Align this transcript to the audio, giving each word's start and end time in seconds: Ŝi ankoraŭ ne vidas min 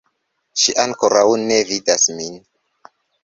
Ŝi 0.61 0.73
ankoraŭ 0.83 1.27
ne 1.43 1.59
vidas 1.73 2.09
min 2.21 2.39